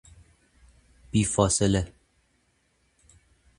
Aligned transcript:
بی 1.11 1.23
فاصله 1.25 1.93